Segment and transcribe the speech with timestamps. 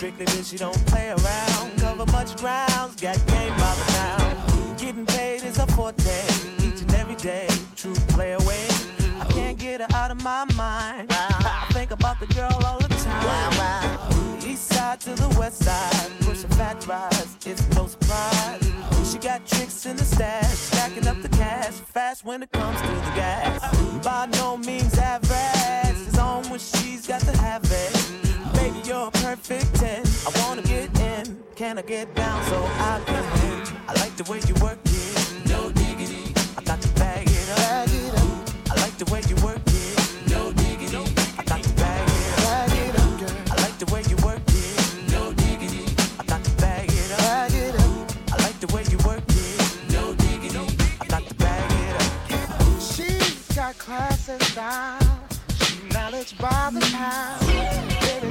[0.00, 1.78] Strictly bitch, she don't play around.
[1.78, 4.76] Cover much grounds, got game by the town.
[4.78, 6.24] Getting paid is a forte,
[6.64, 7.46] each and every day.
[7.76, 8.66] True play away.
[9.20, 11.08] I can't get her out of my mind.
[11.10, 14.40] I think about the girl all the time.
[14.42, 18.72] East side to the west side, pushing a fat rise, it's no surprise.
[19.04, 22.86] She got tricks in the stash, stacking up the cash fast when it comes to
[22.88, 24.02] the gas.
[24.02, 28.54] By no means average, it's on when she's got to have it.
[28.54, 30.02] Baby, you're perfect 10.
[30.26, 33.22] I wanna get in, can I get down so I can?
[33.86, 36.34] I like the way you work it, no diggity.
[36.58, 37.88] I got to bag it up.
[38.70, 40.98] I like the way you work it, no diggity.
[41.38, 43.52] I got to bag it up.
[43.52, 45.84] I like the way you work it, no diggity.
[46.18, 47.52] I got to bag it up.
[48.32, 50.66] I like the way you work it, no diggity.
[51.00, 52.80] I got to bag it up.
[52.80, 54.98] She's got class and style.
[55.54, 57.89] She knowledge by the time.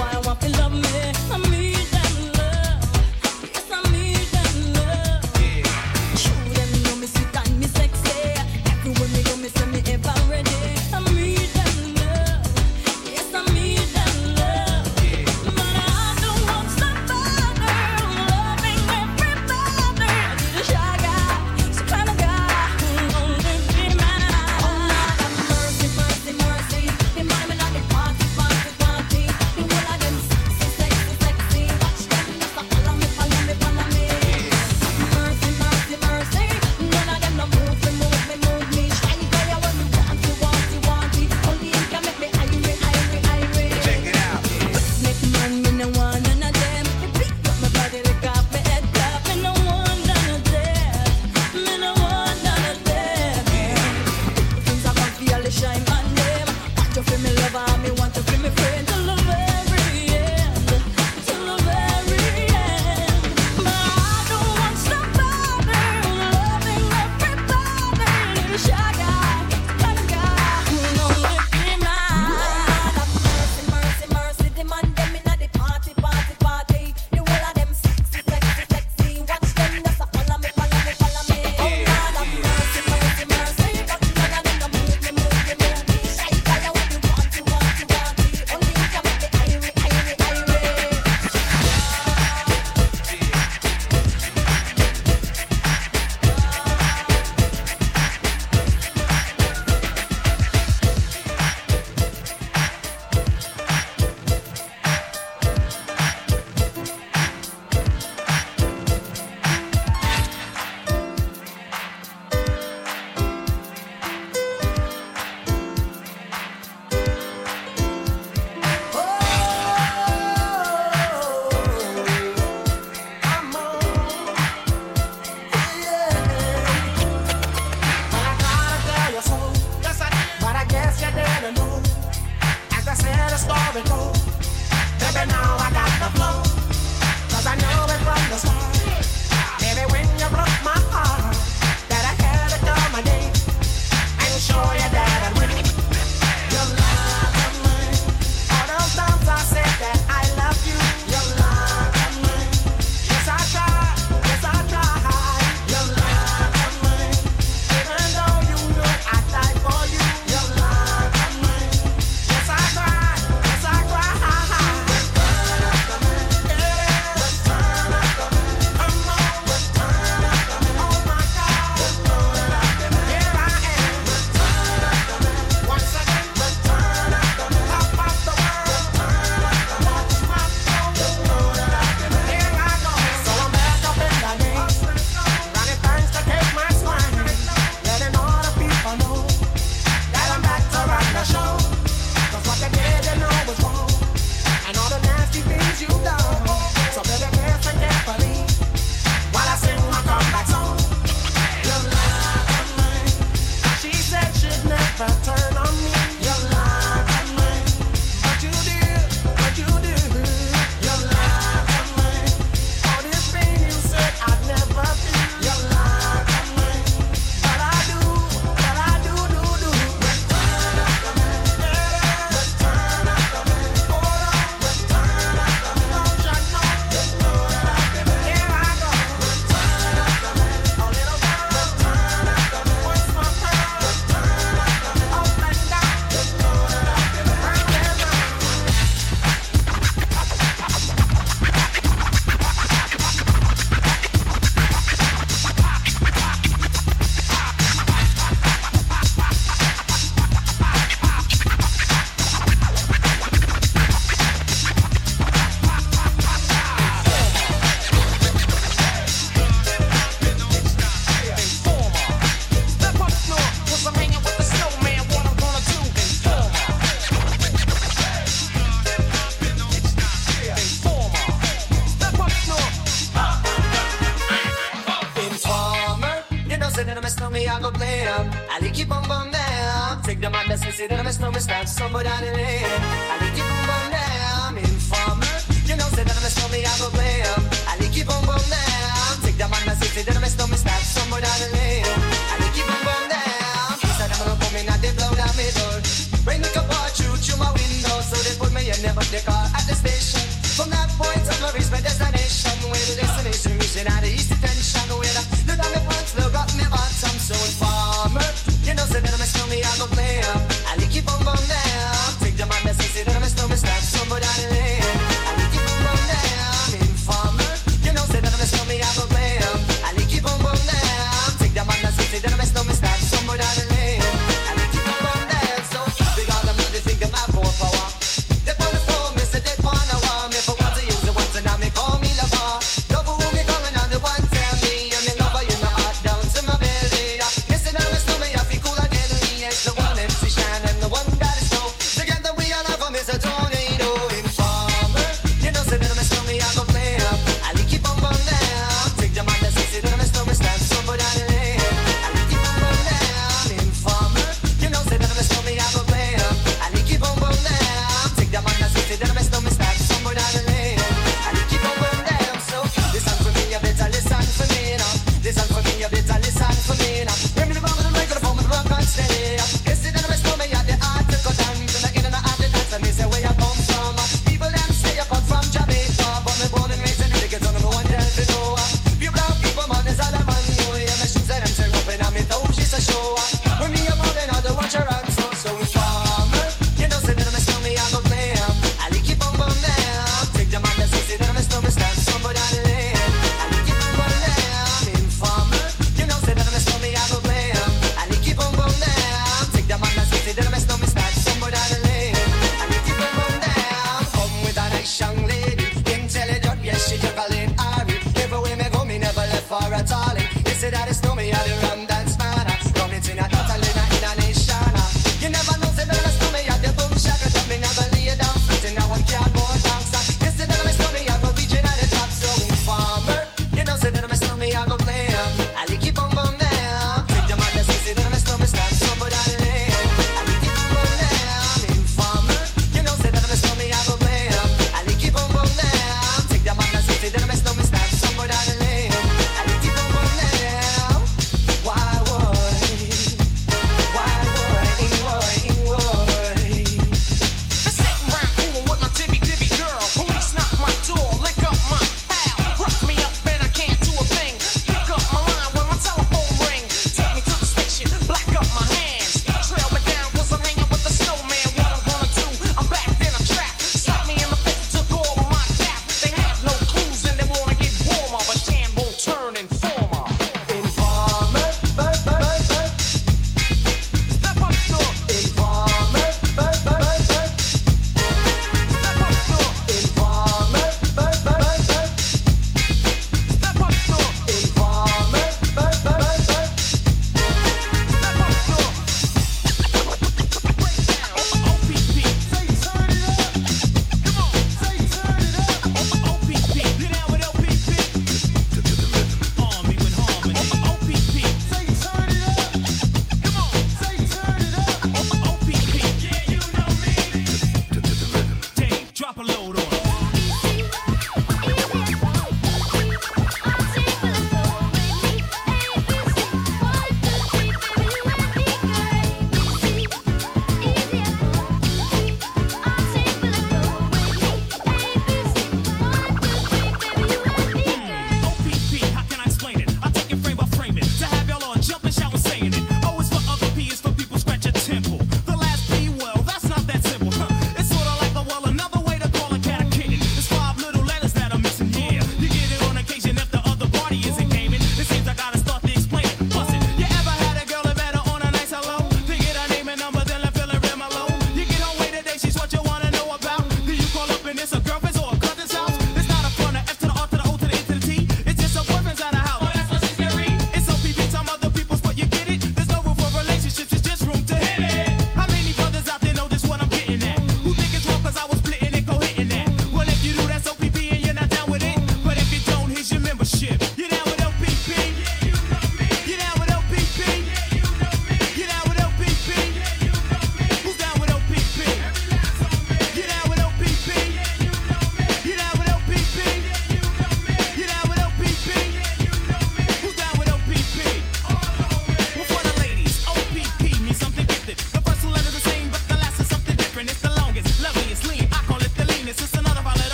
[0.00, 1.59] pretty boy, want to love me.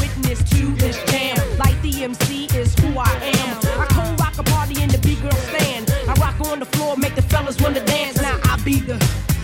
[0.00, 1.36] witness to this jam.
[1.58, 3.56] Like the MC is who I am.
[3.80, 5.90] I co rock a party in the B girl stand.
[6.08, 8.20] I rock on the floor, make the fellas wanna dance.
[8.20, 8.94] Now I be the,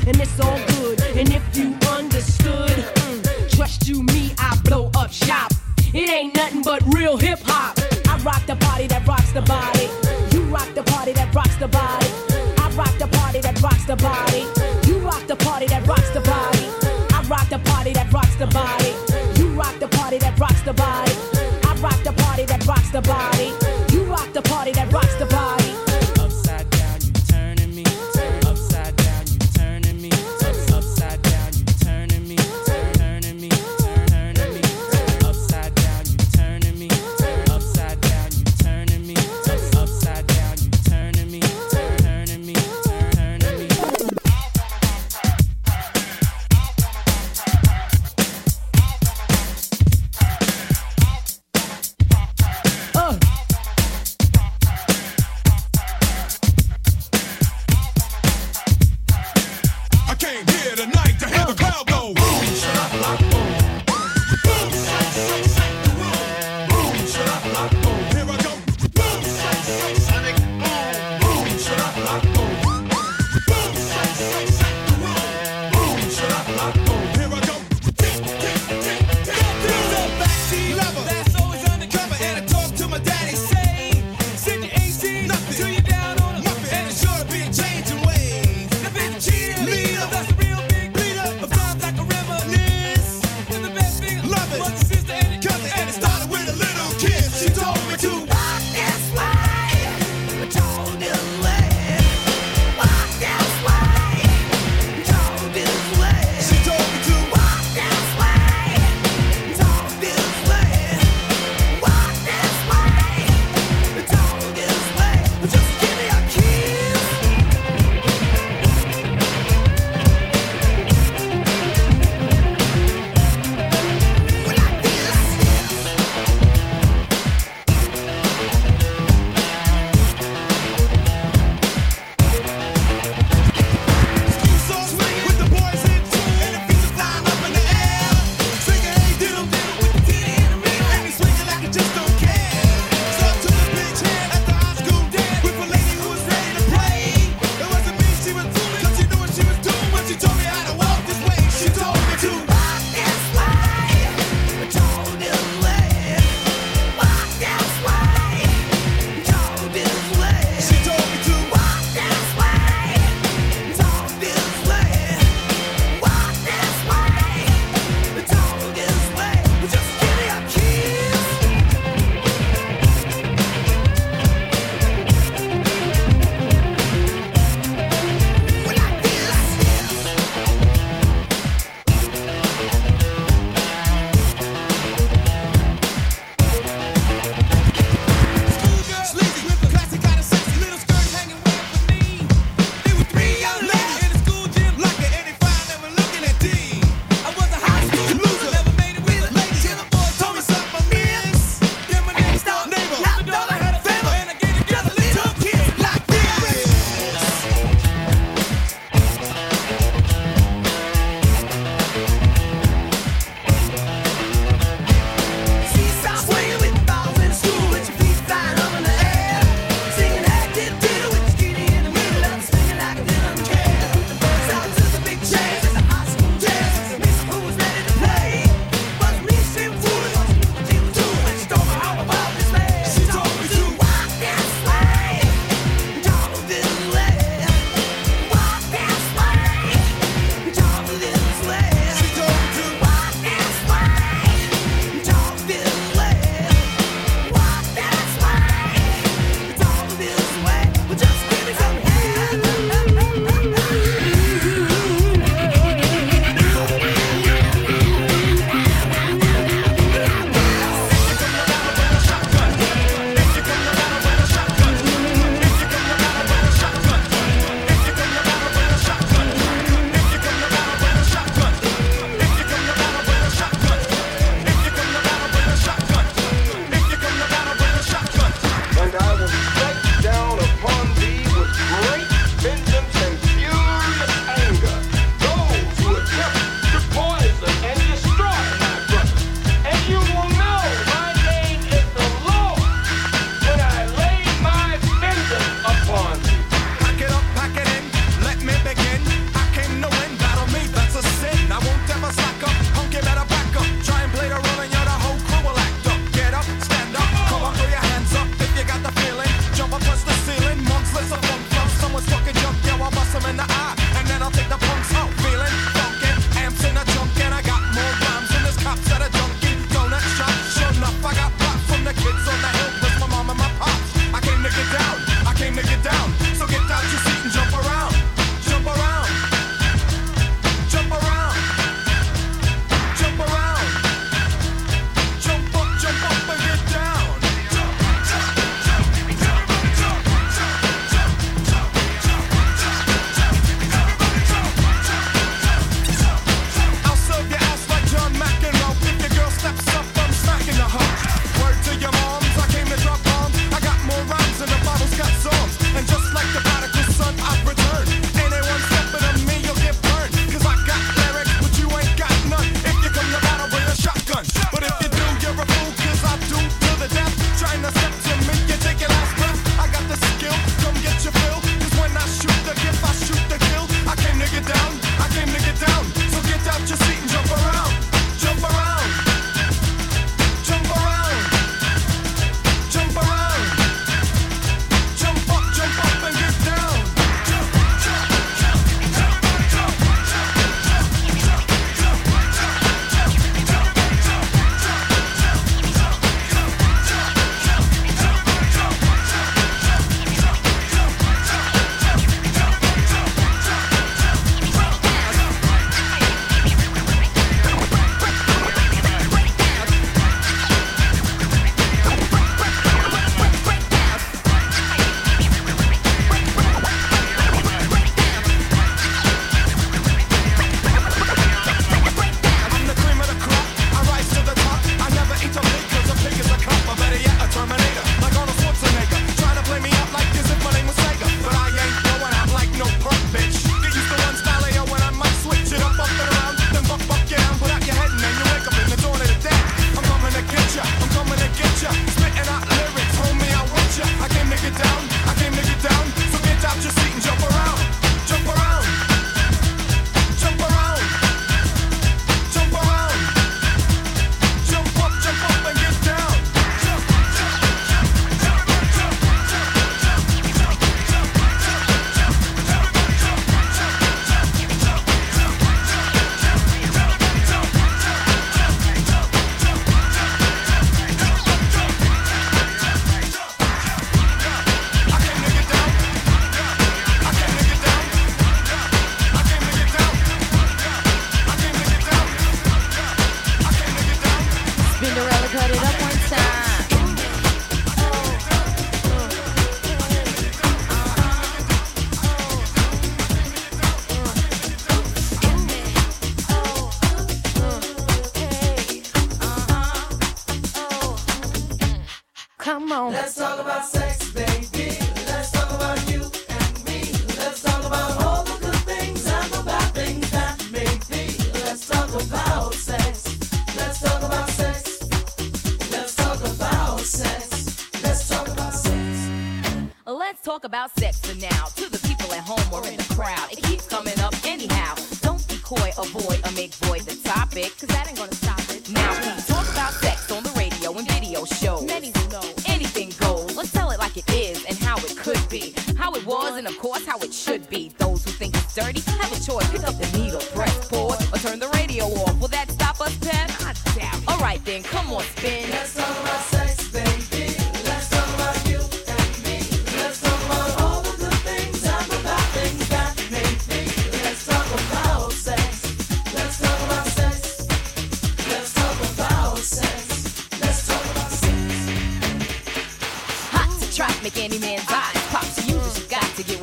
[0.07, 1.01] and it's all good.
[1.17, 5.53] And if you understood, mm, trust you me, I blow up shop.
[5.95, 7.79] It ain't nothing but real hip hop.
[8.09, 9.72] I rock the party that rocks the body.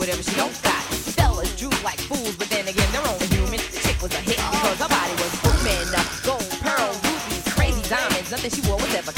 [0.10, 0.82] whatever she don't got.
[1.14, 3.60] Fellas droop like fools, but then again, they're only human.
[3.70, 5.86] The chick was a hit because her body was booming.
[6.26, 8.32] Gold, pearl, rubies, crazy diamonds.
[8.32, 9.14] Nothing she wore was ever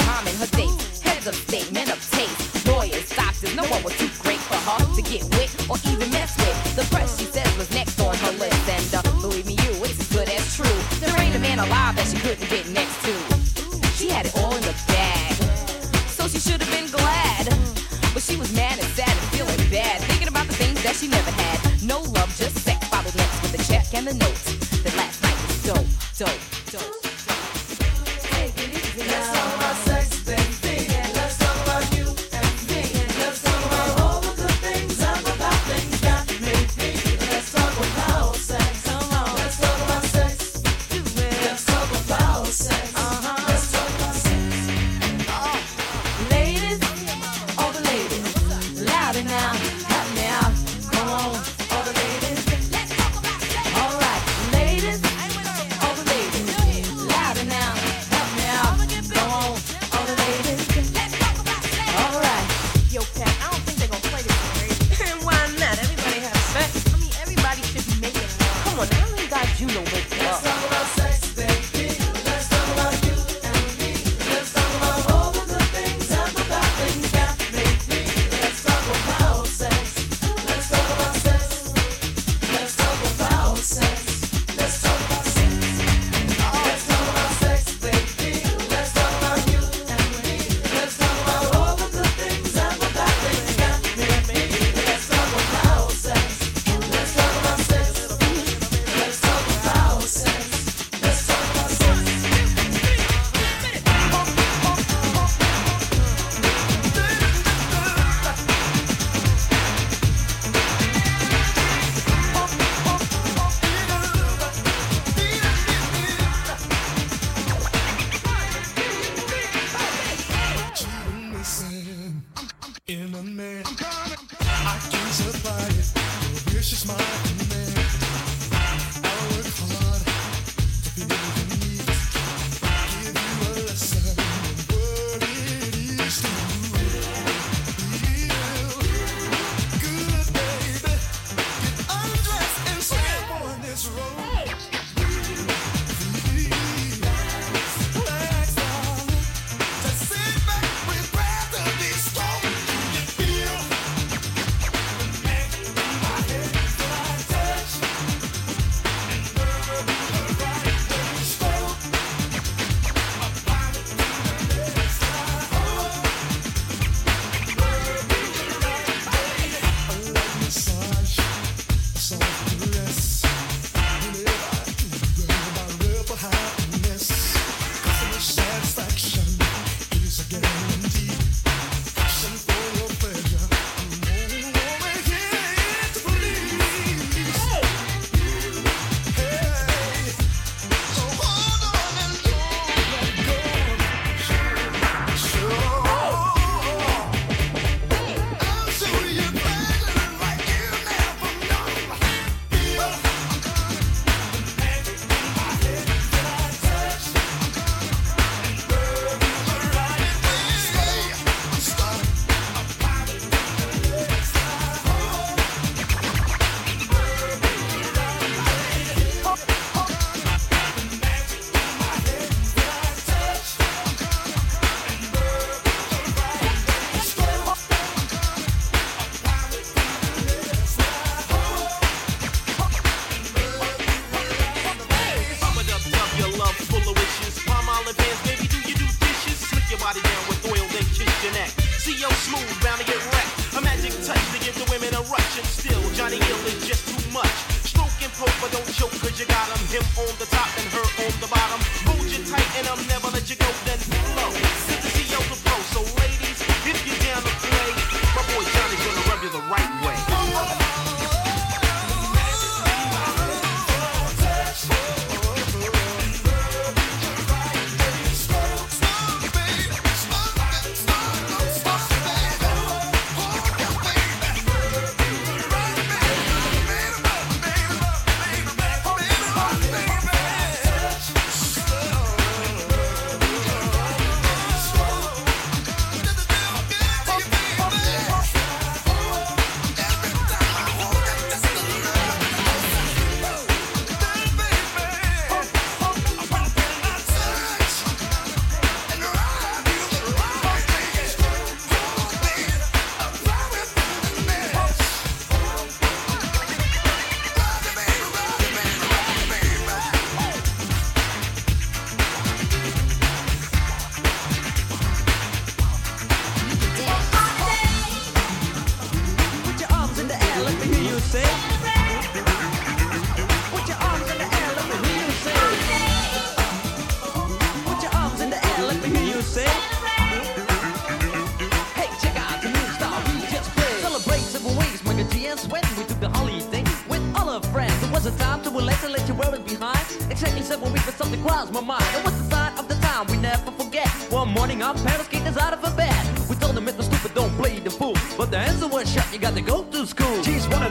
[335.26, 335.62] and Sven.
[335.76, 337.82] We took the holiday with all our friends.
[337.82, 339.86] It was a time to relax and let your world behind.
[340.10, 341.84] Exactly seven weeks, but something crossed my mind.
[341.96, 343.88] It was the sign of the time we never forget.
[344.10, 346.02] One morning, our parents kicked us out of a bed.
[346.28, 347.96] We told them it was stupid, don't play the fool.
[348.16, 350.21] But the answer was shut, you got to go to school.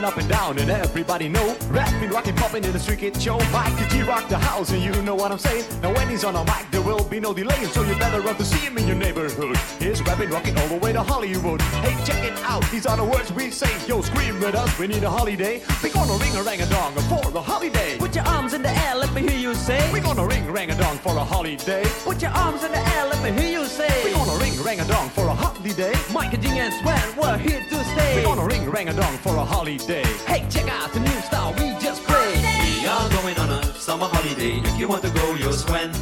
[0.02, 1.56] Up and down and everybody know.
[1.68, 4.82] Rapping, rocking, popping in the street kid show Mike the G rock the house and
[4.82, 5.64] you know what I'm saying.
[5.80, 8.34] Now when he's on a mic there will be no delay So you better run
[8.34, 9.56] to see him in your neighborhood.
[9.78, 11.62] He's rapping, rocking all the way to Hollywood.
[11.84, 13.70] Hey check it out, these are the words we say.
[13.86, 15.62] Yo scream with us, we need a holiday.
[15.84, 17.96] We gonna ring a rang a dong for the holiday.
[17.98, 19.92] Put your arms in the air, let me hear you say.
[19.92, 21.84] We gonna ring rang a dong for a holiday.
[22.02, 24.04] Put your arms in the air, let me hear you say.
[24.04, 27.38] We gonna ring rang a dong for a holiday Mike and G and Sven, we're
[27.38, 28.16] here to stay.
[28.16, 31.52] We're gonna ring rang a dong for a holiday Hey, check out the new style
[31.52, 32.42] we just played.
[32.80, 34.58] We are going on a summer holiday.
[34.58, 35.92] If you want to go, you'll swim.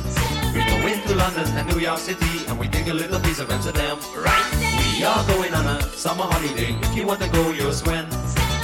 [0.54, 3.50] We go into London and New York City, and we take a little piece of
[3.50, 3.98] Amsterdam.
[4.16, 4.96] Right?
[4.96, 6.74] We are going on a summer holiday.
[6.80, 8.06] If you want to go, you'll swim.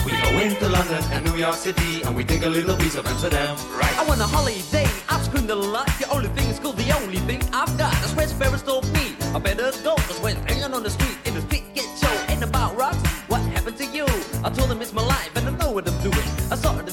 [0.06, 3.04] We go into London and New York City, and we take a little piece of
[3.08, 3.56] Amsterdam.
[3.76, 3.98] Right?
[3.98, 5.88] I want a holiday, I've screamed a lot.
[5.98, 7.90] The only thing is cool, the only thing I've got.
[7.94, 9.16] That's where Ferris told me.
[9.34, 12.44] I better go, cause when hanging on the street, in the street get show, ain't
[12.44, 13.04] about rocks.
[13.26, 14.06] What happened to you?
[14.44, 16.28] I told him it's my life, and I know what I'm doing.
[16.52, 16.86] I saw it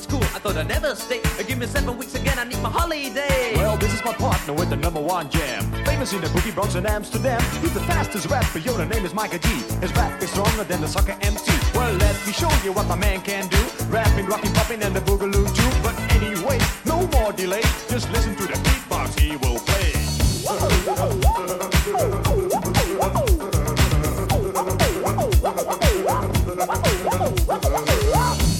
[0.43, 1.21] thought I'd never stay.
[1.47, 3.53] Give me seven weeks again, I need my holiday.
[3.55, 5.71] Well, this is my partner with the number one jam.
[5.85, 7.41] Famous in the boogie Bronx and Amsterdam.
[7.61, 9.47] He's the fastest rapper, yo, the name is Miker G.
[9.79, 11.49] His rap is stronger than the soccer MC.
[11.73, 13.63] Well, let me show you what my man can do.
[13.87, 15.71] Rapping, rocking, popping, and the boogaloo too.
[15.81, 17.63] But anyway, no more delay.
[17.87, 19.93] Just listen to the beatbox he will play.
[27.47, 28.52] My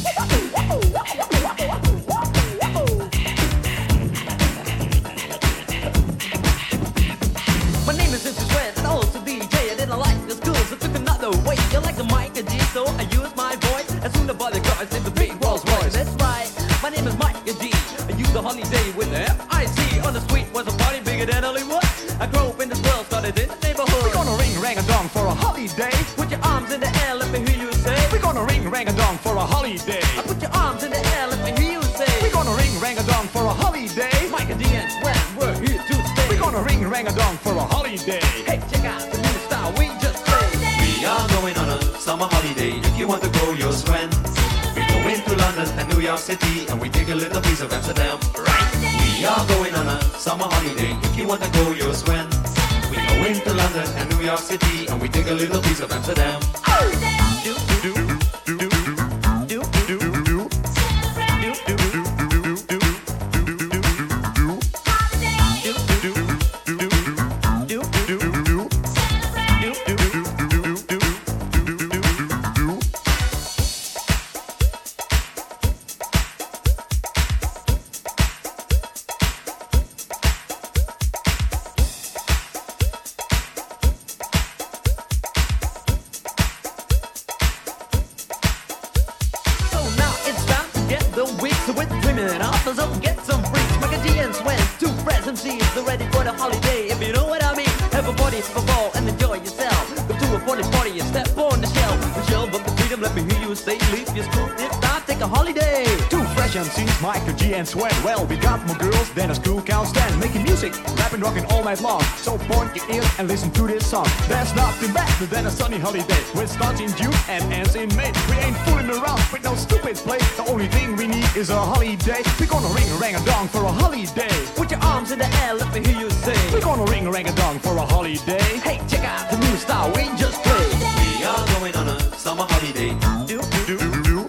[124.56, 126.38] Put your arms in the air, let me hear you say.
[126.54, 128.44] We're gonna ring a rang a dong for a holiday.
[128.62, 130.74] Hey, check out the new style we just played.
[131.18, 132.94] We are going on a summer holiday.
[133.26, 134.28] Do, do, do, do.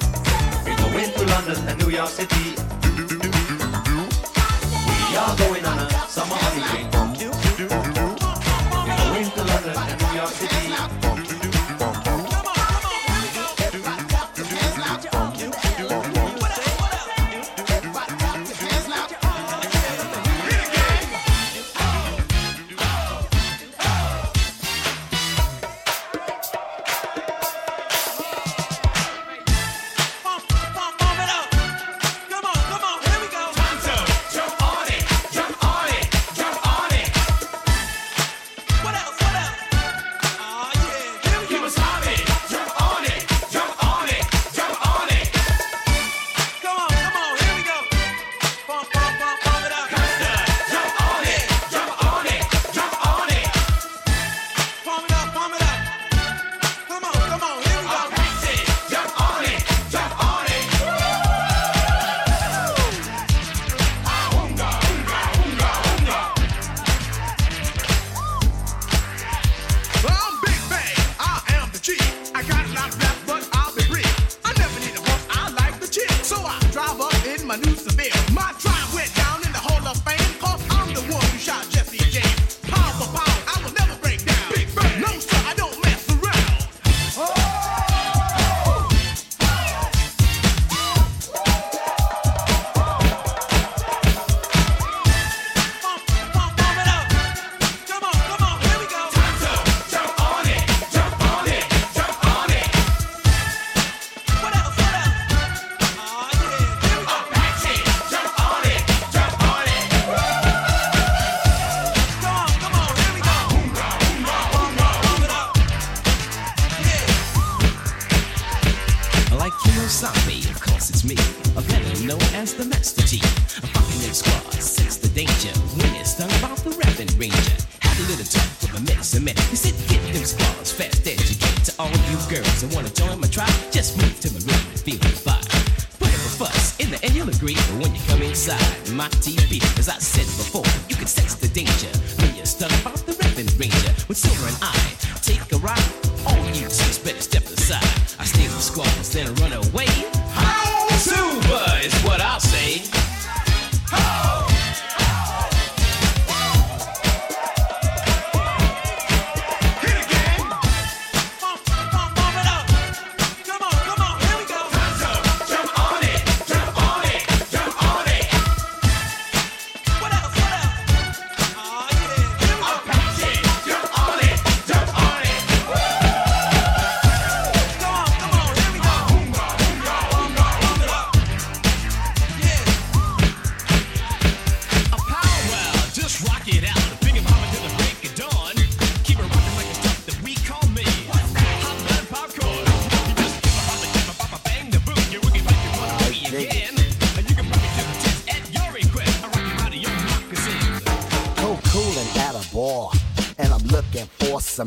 [0.65, 2.64] We're going to London and New York City.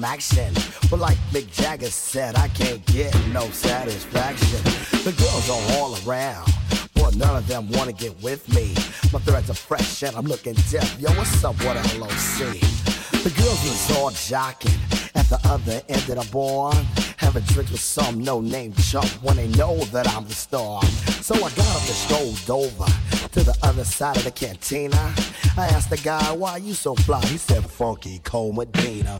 [0.08, 0.54] Action.
[0.90, 4.64] But like Mick Jagger said, I can't get no satisfaction.
[5.04, 6.50] The girls are all around.
[6.96, 8.74] But none of them wanna get with me.
[9.12, 10.98] My threads are fresh and I'm looking deaf.
[10.98, 12.38] Yo, what's up, what LOC?
[13.22, 14.80] The girls was all jocking
[15.14, 16.74] at the other end of the bar.
[17.18, 20.82] Having drinks with some no-name chump when they know that I'm the star.
[21.22, 22.86] So I got up and strolled over
[23.34, 25.14] to the other side of the cantina.
[25.58, 27.20] I asked the guy, why you so fly?
[27.26, 29.20] He said, Funky Cold Medina.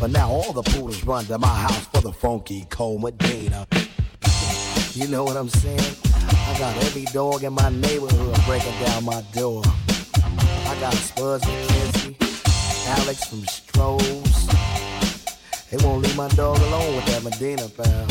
[0.00, 3.66] But now all the poodles run to my house for the funky cold Medina.
[4.94, 5.96] You know what I'm saying?
[6.14, 9.62] I got every dog in my neighborhood breaking down my door.
[10.24, 12.16] I got Spuds and MacKenzie,
[12.98, 14.46] Alex from Stroh's.
[15.70, 18.06] They won't leave my dog alone with that Medina pal.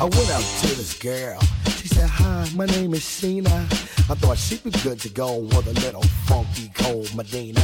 [0.00, 1.40] I went up to this girl.
[1.76, 3.64] She said, Hi, my name is Sheena.
[4.10, 7.62] I thought she'd be good to go with a little funky cold Medina.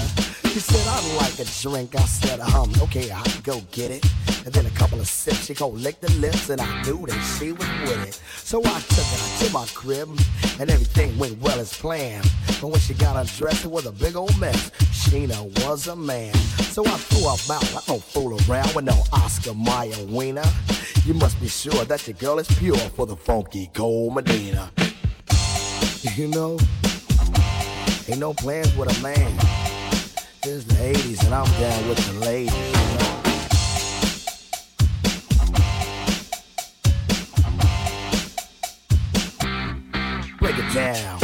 [0.53, 1.95] She said, I'd like a drink.
[1.97, 4.05] I said, um, okay, I'll go get it.
[4.45, 7.19] And then a couple of sips, she go lick the lips, and I knew that
[7.39, 8.21] she was with it.
[8.37, 10.11] So I took her to my crib,
[10.61, 12.31] and everything went well as planned.
[12.61, 14.71] But when she got undressed, it was a big old mess.
[14.93, 16.35] Sheena was a man.
[16.35, 17.75] So I threw her out.
[17.75, 20.45] I don't fool around with no Oscar Mayer wiener.
[21.07, 24.71] You must be sure that your girl is pure for the funky cold Medina.
[26.15, 26.59] You know,
[28.07, 29.72] ain't no plans with a man.
[30.45, 32.53] It's the 80s and I'm down with the ladies.
[40.41, 41.22] Break it down.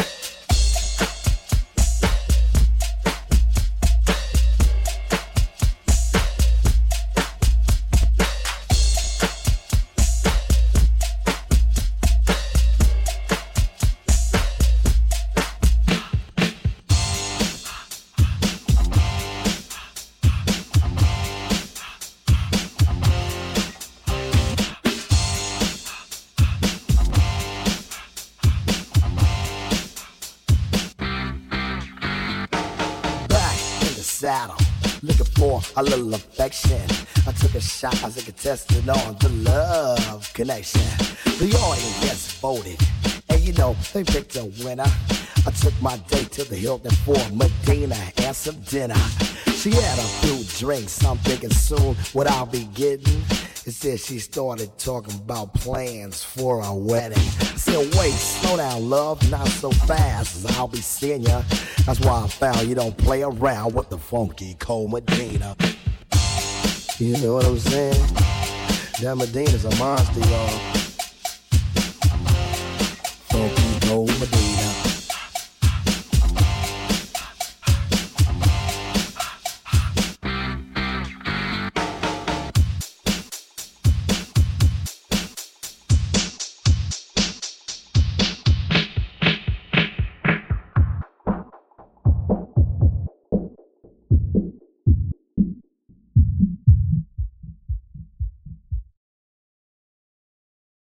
[37.79, 40.81] I shot as a contestant on the love connection.
[41.39, 42.81] The audience voted,
[43.29, 44.91] and you know they picked a winner.
[45.47, 48.97] I took my date to the Hilton for Medina and some dinner.
[49.55, 53.23] She had a few drinks, I'm thinking soon what I'll be getting.
[53.65, 57.19] Instead, she started talking about plans for a wedding.
[57.19, 61.43] I said, wait, slow down, love, not so fast, as I'll be seeing ya.
[61.87, 65.55] That's why I found you don't play around with the funky cold Medina.
[67.01, 67.95] You know what I'm saying?
[69.03, 70.78] That Medina's a monster, y'all.